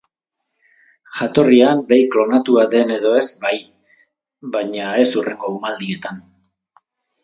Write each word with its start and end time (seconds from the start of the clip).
Jatorrian 1.17 1.83
behi 1.91 2.07
klonatua 2.15 2.65
den 2.73 2.95
edo 2.97 3.13
ez 3.21 3.29
bai, 3.45 3.55
baina 4.59 4.93
ez 5.07 5.09
hurrengo 5.19 5.57
umaldietan. 5.63 6.23